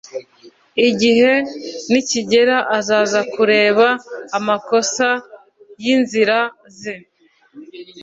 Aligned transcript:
Igihe 0.89 1.33
nikigera 1.91 2.57
azaza 2.77 3.19
kureba 3.33 3.87
amakosa 4.37 5.07
yinzira 5.83 6.37
ze. 6.79 6.95